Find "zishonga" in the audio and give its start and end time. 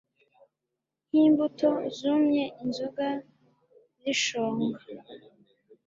4.01-4.79